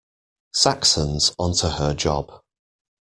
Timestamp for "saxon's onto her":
0.55-1.93